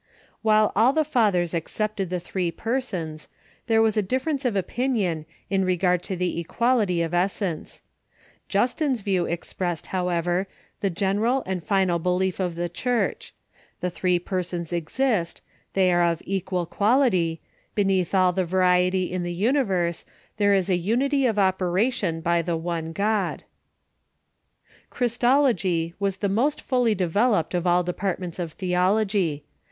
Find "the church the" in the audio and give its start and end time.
12.55-13.91